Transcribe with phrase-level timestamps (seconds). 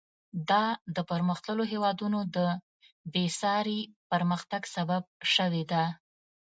[0.49, 0.63] دا
[0.95, 2.37] د پرمختللو هېوادونو د
[3.13, 3.79] بېساري
[4.11, 5.83] پرمختګ سبب شوې ده.